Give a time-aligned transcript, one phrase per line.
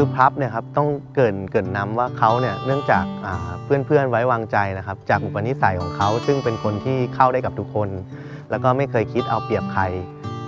[0.00, 3.04] คือพับเนี่ยครับต้องเกินเกินนำว่าเขาเนี่ยเนื่องจาก
[3.64, 7.88] เพื่อนเพื่อนๆไว้วางใจนะครับ จากอุปนิสัยของเขาซึ่งเป็นคนที่เข้าได้กับทุกคน
[8.50, 9.82] แล้วก็ไม่เคยคิดเอาเปรียบใคร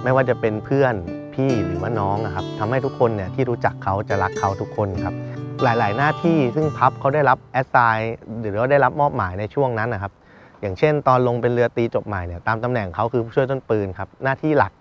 [0.02, 0.94] ไม่ว่าจะเป็นเพื่อน
[1.34, 5.14] พี่หรือว่าน้องนะครับทำให้ทุกคนเนี่ยที่รู้จักเขาจะรักเขาทุกคนครับ
[5.62, 10.12] หลายๆ หน้าที่ซึ่งพับเขาได้รับแอสไซน์หรือว่าได้รับมอบหมายในช่วงนั้นนะครับ
[10.60, 14.72] อย่างเช่น ตอนลงเป็นเรือตีจบใหม่เนี่ยตามตำแหน่งเขาคือผู้ช่วยต้นปืนครับหน้าที่หลัก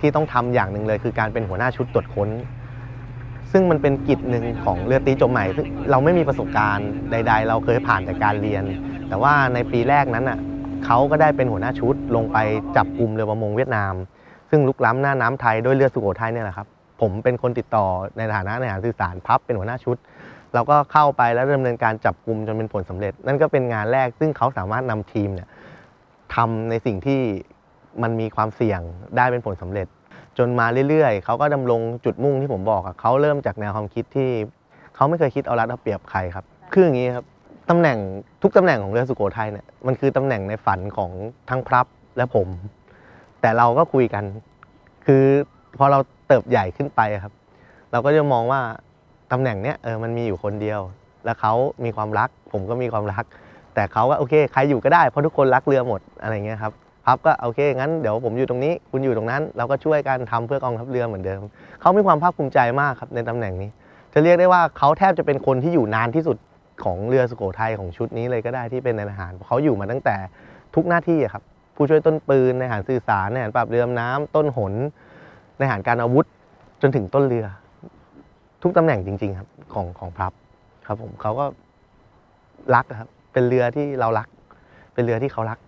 [0.00, 2.30] ที่ต้องทำอย่างหนึ่งเลย คือการเป็นหัวหน้าชุดตรวจค้น
[3.52, 8.62] ซึ่งมันเป็นกิจหนึ่งของเรือตีจบใหม่ซึ่งเราไม่มีประสบการณ์ใด ๆ เราเคยผ่านแต่การเรียน
[9.08, 10.38] แต่ว่าในปีแรกนั้นอะ
[10.86, 12.38] เขาก็ได้เป็นหัวหน้าชุดลงไป
[12.76, 13.94] จับกลุ่มเรือประมงเวียดนาม
[14.50, 16.66] ซึ่งลุกล้ำหน้าน้ำไทยด้วยเรือสุโขทัยเนี่ยแหละครับ
[17.00, 17.86] ผมเป็นคนติดต่อ
[18.18, 19.96] ในฐานะในฐานสื่อสารพับเป็นหัวหน้าชุด
[20.54, 25.48] เราก็เข้าไปแล้วดำเนินการจับกลุ่มจนเป็นผลสำเร็จ นั่นก็เป็นงานแรกซึ่งเขาสามารถนำทีมเนี่ย
[26.34, 27.20] ทำในสิ่งที่
[28.02, 28.80] มันมีความเสี่ยง
[29.16, 29.86] ได้เป็นผลสำเร็จ
[30.38, 34.30] จนมาเรื่อยๆ เขาก็ดำรงจุดมุ่งที่ผมบอกอะเขาเริ่มจากแนวความคิดที่
[34.94, 37.24] เขาไม่เคยคิดเอารัดเอาเปรียบใครครับ คืออย่างนี้ครับ
[37.70, 37.98] ตำแหน่ง
[38.42, 41.10] ทุกตำแหน่งของเรือสุโขทัยเนี่ยมันคือตำแหน่งในฝันของ
[41.50, 42.48] ทั้งพรับและผม
[43.40, 44.24] แต่เราก็คุยกัน
[45.06, 45.24] คือ
[45.78, 47.32] พอเราเติบใหญ่ขึ้นไปครับ
[47.92, 48.60] เราก็จะมองว่า
[49.32, 50.80] ตำแหน่งเนี้ยเออมันมีอยู่คนเดียว
[51.24, 51.52] แล้วเขา
[51.84, 53.24] มีความรัก ผมก็มีความรัก
[53.74, 56.72] แต่เขาก็โอเคใครอยู่ก็ได้เพราะทุกคนรักเรือหมดอะไรเงี้ยครับ
[57.06, 61.40] พับก็โอเคงั้นเดี๋ยวผมอยู่ตรงนี้คุณอยู่ตรงนั้น เราก็ช่วยกันทำเพื่อกองทัพเรือเหมือนเดิม
[61.80, 63.70] เขามีความภาคภูมิใจมากครับในตำแหน่งนี้
[64.12, 66.36] จะเรียกได้ว่าเขาแทบจะเป็นคนที่อยู่นานที่สุด
[66.84, 70.16] ของเรือสุโขทัยของชุดนี้เลยก็ได้ที่เป็นในทหารเขาอยู่มาตั้งแต่
[70.74, 71.42] ทุกหน้าที่ครับ
[71.76, 74.74] ผู้ช่วยต้นปืนในหารสื่อสารในหารปราบเรือน้ำต้นหน
[75.58, 76.26] ในหารการอาวุธ
[76.82, 77.46] จนถึงต้นเรือ
[78.62, 80.32] ทุกตำแหน่งจริง ๆ ครับของของพลับ
[80.86, 81.44] ครับผมเขาก็
[82.74, 84.28] รักครับเป็นเรือที่เรารัก
[84.94, 85.58] เป็นเรือที่เขารัก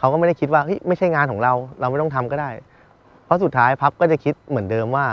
[0.00, 2.50] เขาก็ไม่ได้คิดว่าไม่ใช่งานของเรา เราไม่ต้องทำก็ได้
[3.24, 5.06] เพราะสุดท้ายพับก็จะคิดเหมือนเดิมว่า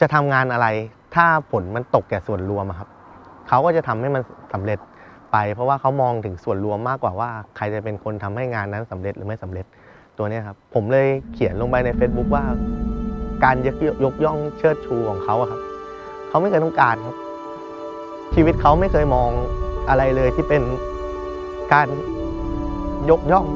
[0.00, 0.66] จะทำงานอะไร
[1.14, 2.88] ถ้าผลมันตกแก่ส่วนรวมครับ
[3.48, 4.22] เขาก็จะทำให้มัน
[4.54, 4.78] สำเร็จ
[5.32, 9.66] ไป เพราะว่าเขามองถึงส่วนรวมมากกว่าว่า ใครจะเป็นคนทำให้งานนั้นสำเร็จหรือไม่สำเร็จ
[10.18, 12.44] ตัวนี้ครับ ผมเลยเขียนลงไปใน Facebook ว่า
[13.44, 15.60] การยกยกย่องเชิดชูของเขาครับ
[16.28, 17.16] เขาไม่เคยต้องการครับ
[18.34, 19.30] ชีวิตเขาไม่เคยมอง
[19.88, 20.62] อะไรเลยที่เป็น
[21.72, 21.88] การ
[23.10, 23.46] ยกย่อง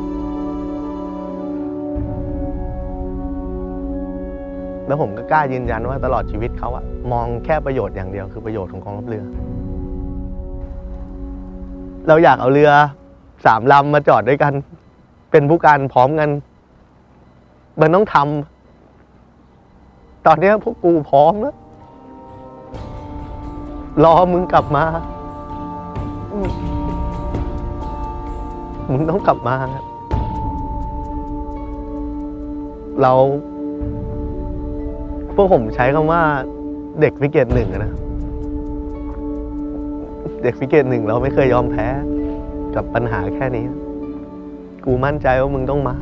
[4.86, 9.24] แล้วผมก็กล้ายืนยันว่าตลอดชีวิตเขาอะมองแค่ประโยชน์อย่างเดียวคือประโยชน์ของกองทัพเรือ
[12.08, 12.70] เราอยากเอาเรือ
[13.44, 14.52] สามลำมาจอดด้วยกัน
[15.30, 16.30] เป็นผู้การพร้อมกัน
[17.80, 21.56] มันต้องทำตอนนี้พวกกูพร้อมแล้ว
[24.04, 24.84] รอมึงกลับมา
[26.30, 29.56] มึึงต้องกลับมา
[33.02, 33.12] เรา
[35.34, 36.22] พวกผมใช้คำว่า
[37.00, 37.92] เด็กฟิเกตหนึ่งนะ
[40.42, 41.86] เด็กฟิเกตหนึ่งเราไม่เคยยอมแพ้
[42.74, 43.66] กับปัญหาแค่นี้
[44.84, 45.96] กูมั่นใจว่ามึงต้องมา